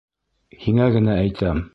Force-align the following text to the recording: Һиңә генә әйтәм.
Һиңә 0.63 0.87
генә 0.97 1.19
әйтәм. 1.27 1.65